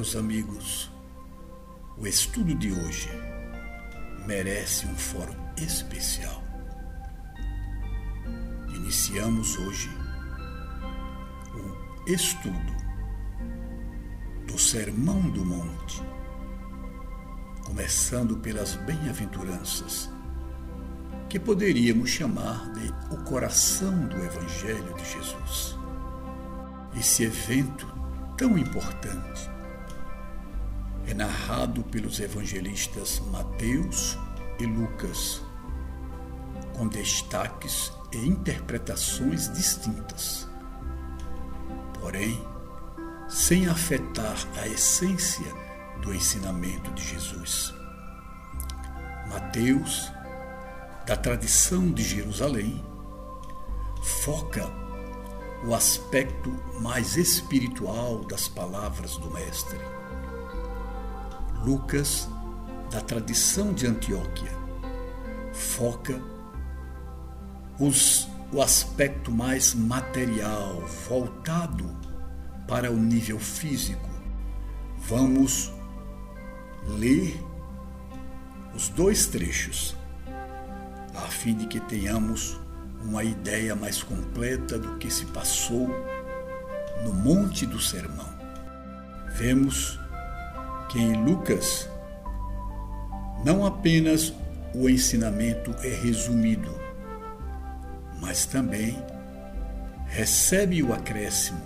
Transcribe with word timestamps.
Meus 0.00 0.16
amigos, 0.16 0.90
o 1.98 2.06
estudo 2.06 2.54
de 2.54 2.72
hoje 2.72 3.10
merece 4.26 4.86
um 4.86 4.94
fórum 4.96 5.36
especial. 5.58 6.42
Iniciamos 8.74 9.58
hoje 9.58 9.90
o 11.54 12.10
estudo 12.10 12.74
do 14.46 14.58
Sermão 14.58 15.20
do 15.28 15.44
Monte, 15.44 16.02
começando 17.66 18.38
pelas 18.38 18.76
bem-aventuranças, 18.76 20.10
que 21.28 21.38
poderíamos 21.38 22.08
chamar 22.08 22.72
de 22.72 22.88
o 23.14 23.22
coração 23.24 24.06
do 24.06 24.16
Evangelho 24.16 24.94
de 24.94 25.04
Jesus. 25.04 25.76
Esse 26.96 27.24
evento 27.24 27.86
tão 28.38 28.56
importante 28.56 29.59
é 31.06 31.14
narrado 31.14 31.82
pelos 31.84 32.20
evangelistas 32.20 33.20
Mateus 33.30 34.18
e 34.58 34.66
Lucas, 34.66 35.42
com 36.76 36.86
destaques 36.86 37.92
e 38.12 38.18
interpretações 38.18 39.52
distintas. 39.52 40.48
Porém, 42.00 42.40
sem 43.28 43.68
afetar 43.68 44.36
a 44.56 44.66
essência 44.66 45.46
do 46.02 46.14
ensinamento 46.14 46.90
de 46.92 47.04
Jesus. 47.04 47.72
Mateus, 49.28 50.10
da 51.06 51.16
tradição 51.16 51.90
de 51.92 52.02
Jerusalém, 52.02 52.84
foca 54.02 54.68
o 55.64 55.74
aspecto 55.74 56.50
mais 56.80 57.16
espiritual 57.16 58.24
das 58.24 58.48
palavras 58.48 59.16
do 59.16 59.30
Mestre. 59.30 59.78
Lucas, 61.64 62.28
da 62.90 63.00
tradição 63.00 63.72
de 63.72 63.86
Antioquia, 63.86 64.50
foca 65.52 66.20
os, 67.78 68.28
o 68.52 68.60
aspecto 68.60 69.30
mais 69.30 69.74
material, 69.74 70.82
voltado 71.08 71.84
para 72.66 72.90
o 72.90 72.96
nível 72.96 73.38
físico. 73.38 74.08
Vamos 74.98 75.72
ler 76.86 77.38
os 78.74 78.88
dois 78.88 79.26
trechos, 79.26 79.96
a 81.14 81.28
fim 81.28 81.54
de 81.54 81.66
que 81.66 81.80
tenhamos 81.80 82.60
uma 83.02 83.24
ideia 83.24 83.74
mais 83.74 84.02
completa 84.02 84.78
do 84.78 84.96
que 84.98 85.10
se 85.10 85.26
passou 85.26 85.88
no 87.02 87.12
Monte 87.12 87.66
do 87.66 87.80
Sermão. 87.80 88.28
Vemos 89.32 89.98
que 90.90 90.98
em 90.98 91.24
Lucas 91.24 91.88
não 93.44 93.64
apenas 93.64 94.34
o 94.74 94.88
ensinamento 94.88 95.74
é 95.84 95.88
resumido, 95.88 96.68
mas 98.20 98.44
também 98.44 98.98
recebe 100.06 100.82
o 100.82 100.92
acréscimo 100.92 101.62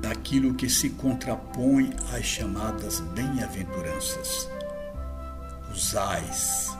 daquilo 0.00 0.54
que 0.54 0.68
se 0.68 0.90
contrapõe 0.90 1.92
às 2.12 2.24
chamadas 2.24 3.00
bem-aventuranças, 3.00 4.48
os 5.70 5.94
ais 5.94 6.74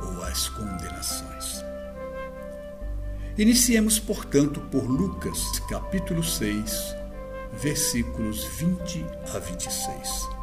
ou 0.00 0.22
as 0.22 0.48
condenações. 0.48 1.64
Iniciemos, 3.36 3.98
portanto, 3.98 4.60
por 4.70 4.84
Lucas, 4.84 5.60
capítulo 5.68 6.24
6, 6.24 6.96
versículos 7.52 8.44
20 8.58 9.04
a 9.34 9.38
26. 9.38 10.37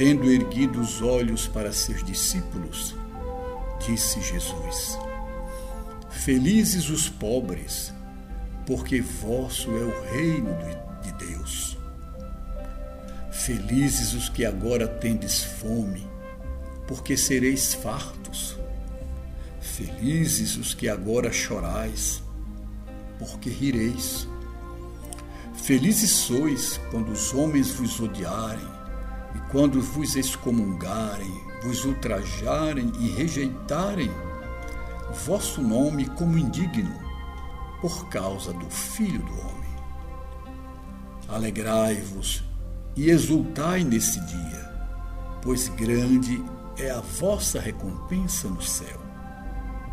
Tendo 0.00 0.32
erguido 0.32 0.80
os 0.80 1.02
olhos 1.02 1.46
para 1.46 1.70
seus 1.72 2.02
discípulos, 2.02 2.96
disse 3.86 4.18
Jesus: 4.22 4.98
Felizes 6.08 6.88
os 6.88 7.06
pobres, 7.06 7.92
porque 8.66 9.02
vosso 9.02 9.70
é 9.76 9.84
o 9.84 10.02
reino 10.04 10.56
de 11.02 11.12
Deus. 11.26 11.76
Felizes 13.30 14.14
os 14.14 14.30
que 14.30 14.42
agora 14.46 14.88
tendes 14.88 15.44
fome, 15.44 16.08
porque 16.88 17.14
sereis 17.14 17.74
fartos. 17.74 18.56
Felizes 19.60 20.56
os 20.56 20.72
que 20.72 20.88
agora 20.88 21.30
chorais, 21.30 22.22
porque 23.18 23.50
rireis. 23.50 24.26
Felizes 25.62 26.10
sois 26.10 26.80
quando 26.90 27.12
os 27.12 27.34
homens 27.34 27.70
vos 27.72 28.00
odiarem, 28.00 28.79
quando 29.50 29.80
vos 29.80 30.16
excomungarem, 30.16 31.32
vos 31.62 31.84
ultrajarem 31.84 32.92
e 33.00 33.08
rejeitarem 33.10 34.10
vosso 35.12 35.60
nome 35.60 36.06
como 36.06 36.38
indigno 36.38 36.94
por 37.80 38.08
causa 38.08 38.52
do 38.52 38.68
Filho 38.70 39.22
do 39.22 39.40
Homem. 39.40 39.70
Alegrai-vos 41.28 42.44
e 42.96 43.10
exultai 43.10 43.84
nesse 43.84 44.20
dia, 44.20 44.70
pois 45.42 45.68
grande 45.68 46.42
é 46.76 46.90
a 46.90 47.00
vossa 47.00 47.60
recompensa 47.60 48.48
no 48.48 48.62
céu, 48.62 49.00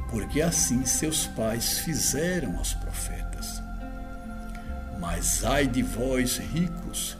porque 0.09 0.41
assim 0.41 0.85
seus 0.85 1.27
pais 1.27 1.79
fizeram 1.79 2.57
aos 2.57 2.73
profetas. 2.73 3.61
Mas 4.99 5.43
ai 5.45 5.67
de 5.67 5.83
vós, 5.83 6.37
ricos, 6.37 7.17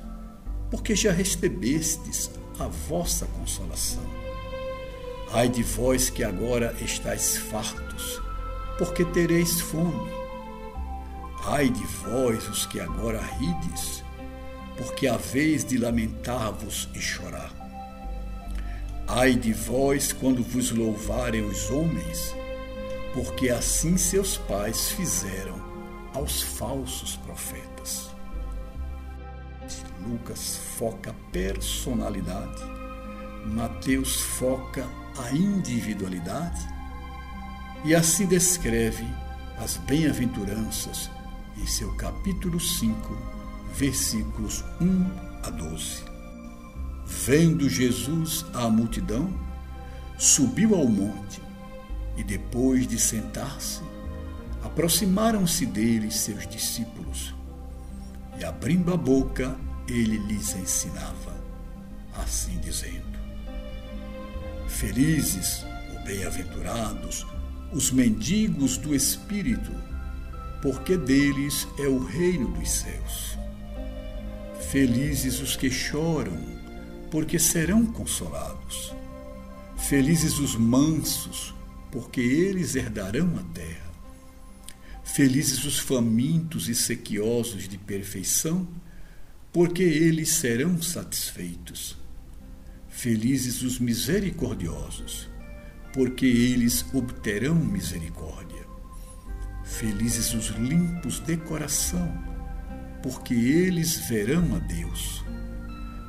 porque 0.69 0.95
já 0.95 1.11
recebestes 1.11 2.29
a 2.59 2.67
vossa 2.67 3.25
consolação. 3.27 4.03
Ai 5.31 5.49
de 5.49 5.63
vós 5.63 6.09
que 6.09 6.23
agora 6.23 6.75
estáis 6.81 7.37
fartos, 7.37 8.21
porque 8.77 9.03
tereis 9.05 9.59
fome. 9.59 10.09
Ai 11.43 11.69
de 11.69 11.83
vós, 11.83 12.47
os 12.49 12.65
que 12.65 12.79
agora 12.79 13.21
rides, 13.21 14.03
porque 14.77 15.07
haveis 15.07 15.63
de 15.65 15.77
lamentar-vos 15.77 16.89
e 16.93 16.99
chorar. 16.99 17.53
Ai 19.07 19.35
de 19.35 19.53
vós, 19.53 20.11
quando 20.11 20.43
vos 20.43 20.71
louvarem 20.71 21.41
os 21.41 21.69
homens, 21.69 22.35
porque 23.13 23.49
assim 23.49 23.97
seus 23.97 24.37
pais 24.37 24.89
fizeram 24.89 25.55
aos 26.13 26.41
falsos 26.41 27.15
profetas. 27.15 28.06
Lucas 30.07 30.55
foca 30.77 31.11
a 31.11 31.31
personalidade, 31.31 32.63
Mateus 33.45 34.21
foca 34.21 34.87
a 35.17 35.35
individualidade, 35.35 36.65
e 37.83 37.93
assim 37.93 38.25
descreve 38.25 39.05
as 39.59 39.75
bem-aventuranças 39.77 41.09
em 41.57 41.65
seu 41.65 41.93
capítulo 41.95 42.57
5, 42.57 43.17
versículos 43.73 44.63
1 44.79 45.11
a 45.43 45.49
12. 45.49 46.03
Vendo 47.05 47.69
Jesus 47.69 48.45
a 48.53 48.69
multidão, 48.69 49.29
subiu 50.17 50.75
ao 50.75 50.87
monte 50.87 51.41
e, 52.15 52.23
depois 52.23 52.87
de 52.87 52.97
sentar-se, 52.97 53.81
aproximaram-se 54.63 55.65
dele 55.65 56.11
seus 56.11 56.47
discípulos. 56.47 57.35
E, 58.39 58.45
abrindo 58.45 58.93
a 58.93 58.97
boca, 58.97 59.57
ele 59.87 60.17
lhes 60.17 60.55
ensinava, 60.55 61.35
assim 62.15 62.59
dizendo: 62.59 63.17
Felizes 64.67 65.65
ou 65.93 66.03
bem-aventurados 66.03 67.25
os 67.71 67.91
mendigos 67.91 68.77
do 68.77 68.95
espírito 68.95 69.71
porque 70.61 70.97
deles 70.97 71.67
é 71.77 71.87
o 71.87 72.03
reino 72.03 72.49
dos 72.51 72.69
céus. 72.69 73.37
Felizes 74.71 75.39
os 75.39 75.55
que 75.55 75.69
choram, 75.69 76.37
porque 77.11 77.39
serão 77.39 77.85
consolados. 77.85 78.93
Felizes 79.77 80.39
os 80.39 80.55
mansos, 80.55 81.53
porque 81.91 82.19
eles 82.19 82.75
herdarão 82.75 83.37
a 83.37 83.43
terra. 83.53 83.87
Felizes 85.03 85.63
os 85.63 85.79
famintos 85.79 86.67
e 86.67 86.75
sequiosos 86.75 87.67
de 87.67 87.77
perfeição, 87.77 88.67
porque 89.51 89.83
eles 89.83 90.29
serão 90.29 90.81
satisfeitos. 90.81 91.97
Felizes 92.87 93.61
os 93.61 93.79
misericordiosos, 93.79 95.29
porque 95.93 96.25
eles 96.25 96.85
obterão 96.93 97.55
misericórdia. 97.55 98.65
Felizes 99.63 100.33
os 100.33 100.47
limpos 100.47 101.19
de 101.19 101.37
coração, 101.37 102.11
porque 103.03 103.33
eles 103.33 103.97
verão 104.07 104.55
a 104.55 104.59
Deus. 104.59 105.23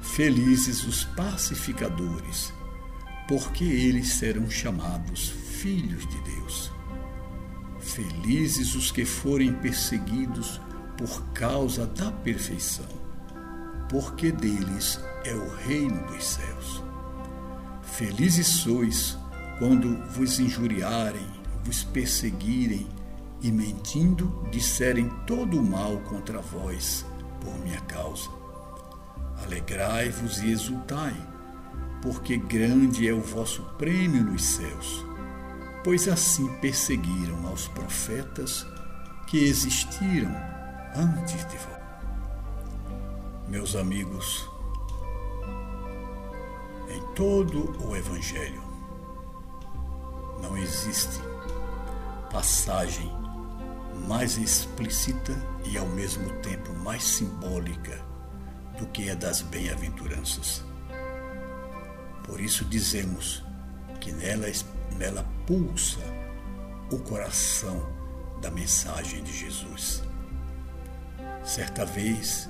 Felizes 0.01 0.85
os 0.85 1.05
pacificadores, 1.05 2.53
porque 3.29 3.65
eles 3.65 4.09
serão 4.15 4.49
chamados 4.49 5.31
filhos 5.61 6.09
de 6.09 6.21
Deus. 6.23 6.73
Felizes 7.81 8.75
os 8.75 8.91
que 8.91 9.05
forem 9.05 9.53
perseguidos 9.53 10.61
por 10.97 11.23
causa 11.33 11.87
da 11.87 12.11
perfeição, 12.11 12.89
porque 13.89 14.31
deles 14.31 15.01
é 15.25 15.35
o 15.35 15.49
reino 15.57 16.07
dos 16.07 16.25
céus. 16.25 16.83
Felizes 17.83 18.47
sois 18.47 19.19
quando 19.59 19.97
vos 20.11 20.39
injuriarem, 20.39 21.27
vos 21.65 21.83
perseguirem 21.83 22.87
e 23.41 23.51
mentindo 23.51 24.47
disserem 24.51 25.09
todo 25.27 25.59
o 25.59 25.63
mal 25.63 25.99
contra 26.01 26.41
vós 26.41 27.05
por 27.41 27.57
minha 27.61 27.81
causa. 27.83 28.29
Alegrai-vos 29.45 30.39
e 30.39 30.51
exultai, 30.51 31.15
porque 32.03 32.37
grande 32.37 33.09
é 33.09 33.13
o 33.13 33.21
vosso 33.21 33.63
prêmio 33.79 34.23
nos 34.23 34.43
céus, 34.43 35.05
pois 35.85 36.09
assim 36.09 36.49
perseguiram 36.61 37.47
aos 37.47 37.69
profetas 37.69 38.67
que 39.27 39.39
existiram 39.39 40.35
antes 40.95 41.45
de 41.49 41.57
vós. 41.59 41.78
Meus 43.49 43.75
amigos, 43.75 44.47
em 46.91 47.01
todo 47.15 47.83
o 47.83 47.97
Evangelho 47.97 48.63
não 50.43 50.55
existe 50.59 51.19
passagem 52.31 53.11
mais 54.07 54.37
explícita 54.37 55.35
e 55.65 55.79
ao 55.79 55.87
mesmo 55.87 56.31
tempo 56.41 56.75
mais 56.75 57.03
simbólica 57.03 57.99
do 58.79 58.87
que 58.89 59.09
a 59.09 59.15
das 59.15 59.41
bem-aventuranças. 59.41 60.63
Por 62.25 62.43
isso 62.43 62.67
dizemos 62.67 63.43
que 63.99 64.13
nela, 64.13 64.47
nela 64.99 65.27
pulsa 65.47 66.01
o 66.93 66.99
coração 66.99 67.83
da 68.43 68.51
mensagem 68.51 69.25
de 69.25 69.33
Jesus. 69.33 70.03
Certa 71.43 71.87
vez, 71.87 72.47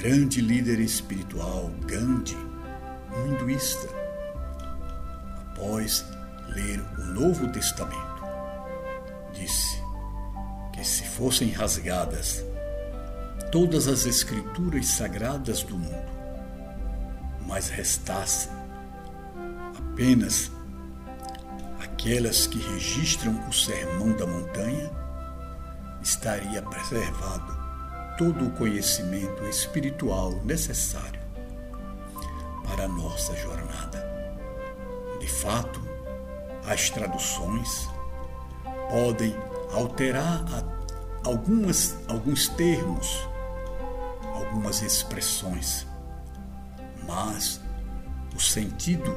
grande 0.00 0.40
líder 0.40 0.80
espiritual 0.80 1.70
Gandhi, 1.84 2.34
um 3.14 3.34
hinduísta, 3.34 3.86
após 5.42 6.06
ler 6.54 6.82
o 6.96 7.04
Novo 7.04 7.46
Testamento, 7.48 8.24
disse 9.34 9.78
que 10.72 10.82
se 10.82 11.04
fossem 11.04 11.50
rasgadas 11.50 12.42
todas 13.52 13.86
as 13.88 14.06
escrituras 14.06 14.86
sagradas 14.86 15.62
do 15.64 15.76
mundo, 15.76 16.10
mas 17.46 17.68
restassem 17.68 18.50
apenas 19.76 20.50
aquelas 21.78 22.46
que 22.46 22.58
registram 22.72 23.46
o 23.46 23.52
Sermão 23.52 24.16
da 24.16 24.26
Montanha, 24.26 24.90
estaria 26.02 26.62
preservado 26.62 27.59
todo 28.20 28.48
o 28.48 28.50
conhecimento 28.50 29.46
espiritual 29.46 30.42
necessário 30.44 31.18
para 32.68 32.84
a 32.84 32.88
nossa 32.88 33.34
jornada. 33.34 34.06
De 35.18 35.26
fato, 35.26 35.80
as 36.66 36.90
traduções 36.90 37.88
podem 38.90 39.34
alterar 39.72 40.44
algumas, 41.24 41.96
alguns 42.08 42.46
termos, 42.48 43.26
algumas 44.34 44.82
expressões, 44.82 45.86
mas 47.06 47.58
o 48.36 48.38
sentido 48.38 49.16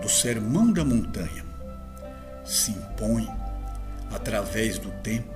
do 0.00 0.08
Sermão 0.08 0.72
da 0.72 0.86
Montanha 0.86 1.44
se 2.46 2.70
impõe 2.70 3.28
através 4.10 4.78
do 4.78 4.90
tempo 5.02 5.31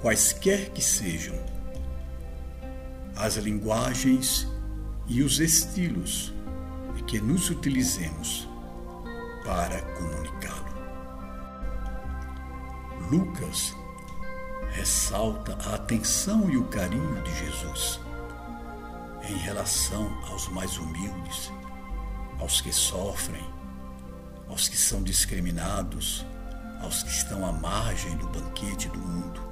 quaisquer 0.00 0.70
que 0.70 0.82
sejam 0.82 1.38
as 3.16 3.36
linguagens 3.36 4.48
e 5.06 5.22
os 5.22 5.40
estilos 5.40 6.32
que 7.06 7.20
nos 7.20 7.50
utilizemos 7.50 8.48
para 9.44 9.82
comunicá-lo. 9.96 10.70
Lucas 13.10 13.74
ressalta 14.70 15.58
a 15.66 15.74
atenção 15.74 16.48
e 16.48 16.56
o 16.56 16.64
carinho 16.68 17.20
de 17.22 17.34
Jesus 17.38 18.00
em 19.28 19.36
relação 19.36 20.08
aos 20.28 20.48
mais 20.48 20.78
humildes, 20.78 21.52
aos 22.38 22.60
que 22.60 22.72
sofrem, 22.72 23.44
aos 24.48 24.68
que 24.68 24.76
são 24.76 25.02
discriminados, 25.02 26.24
aos 26.80 27.02
que 27.02 27.10
estão 27.10 27.44
à 27.44 27.52
margem 27.52 28.16
do 28.16 28.28
banquete 28.28 28.88
do 28.88 28.98
mundo 28.98 29.49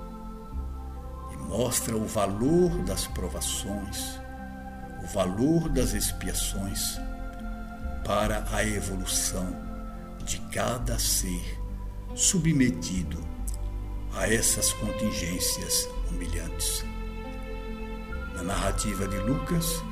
mostra 1.49 1.97
o 1.97 2.05
valor 2.07 2.71
das 2.83 3.07
provações, 3.07 4.21
o 5.03 5.07
valor 5.07 5.71
das 5.71 5.95
expiações 5.95 7.01
para 8.05 8.45
a 8.53 8.63
evolução 8.63 9.57
de 10.25 10.39
cada 10.53 10.99
ser 10.99 11.59
submetido 12.15 13.19
a 14.15 14.31
essas 14.31 14.75
contingências 14.75 15.89
humilhantes. 16.11 16.85
Na 18.35 18.43
narrativa 18.43 19.09
de 19.09 19.17
Lucas, 19.17 19.83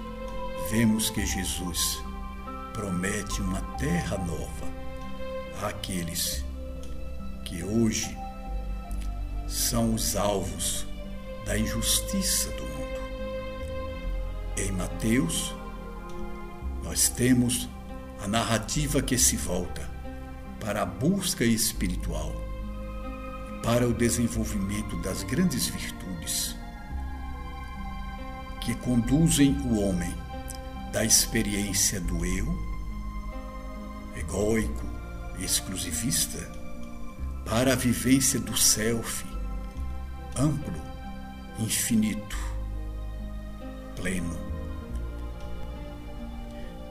vemos 0.70 1.08
que 1.08 1.24
Jesus 1.24 1.98
promete 2.74 3.40
uma 3.40 3.62
terra 3.78 4.18
nova 4.18 5.66
àqueles 5.66 6.44
que 7.46 7.64
hoje 7.64 8.14
são 9.48 9.94
os 9.94 10.16
alvos 10.16 10.86
da 11.46 11.56
injustiça 11.56 12.50
do 12.50 12.62
mundo. 12.64 13.00
Em 14.58 14.72
Mateus, 14.72 15.54
nós 16.82 17.08
temos 17.08 17.68
a 18.20 18.26
narrativa 18.26 19.00
que 19.00 19.16
se 19.16 19.36
volta 19.36 19.88
para 20.58 20.82
a 20.82 20.86
busca 20.86 21.44
espiritual, 21.44 22.34
para 23.62 23.86
o 23.86 23.94
desenvolvimento 23.94 25.00
das 25.02 25.22
grandes 25.22 25.68
virtudes 25.68 26.56
que 28.60 28.74
conduzem 28.74 29.56
o 29.60 29.80
homem 29.80 30.12
da 30.92 31.04
experiência 31.04 32.00
do 32.00 32.26
eu, 32.26 32.58
egóico 34.16 34.84
exclusivista, 35.38 36.38
para 37.44 37.74
a 37.74 37.76
vivência 37.76 38.40
do 38.40 38.56
self, 38.56 39.24
amplo 40.36 40.95
infinito, 41.58 42.36
pleno. 43.94 44.36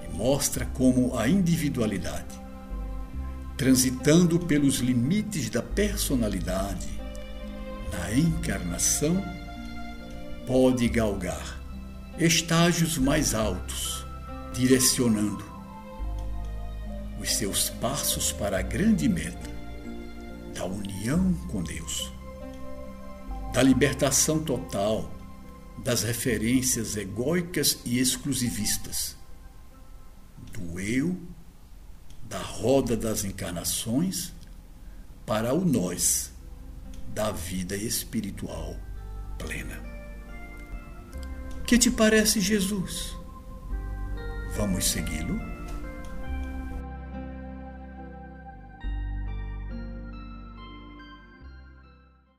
E 0.03 0.13
mostra 0.15 0.65
como 0.67 1.17
a 1.17 1.27
individualidade, 1.27 2.39
transitando 3.57 4.39
pelos 4.39 4.75
limites 4.75 5.49
da 5.49 5.61
personalidade, 5.61 6.89
na 7.91 8.13
encarnação, 8.13 9.23
pode 10.45 10.87
galgar 10.89 11.61
estágios 12.17 12.97
mais 12.97 13.33
altos, 13.33 14.05
direcionando 14.53 15.43
os 17.19 17.35
seus 17.35 17.69
passos 17.69 18.31
para 18.31 18.59
a 18.59 18.61
grande 18.61 19.07
meta 19.07 19.49
da 20.53 20.65
união 20.65 21.33
com 21.49 21.61
Deus 21.61 22.14
da 23.55 23.63
libertação 23.63 24.43
total 24.43 25.09
das 25.77 26.03
referências 26.03 26.97
egóicas 26.97 27.79
e 27.85 27.99
exclusivistas, 27.99 29.15
do 30.51 30.77
eu, 30.77 31.17
da 32.27 32.39
roda 32.39 32.97
das 32.97 33.23
encarnações, 33.23 34.33
para 35.25 35.53
o 35.53 35.63
nós, 35.63 36.33
da 37.13 37.31
vida 37.31 37.77
espiritual 37.77 38.75
plena. 39.37 39.81
Que 41.65 41.77
te 41.77 41.89
parece 41.89 42.41
Jesus? 42.41 43.15
Vamos 44.57 44.83
segui-lo? 44.83 45.54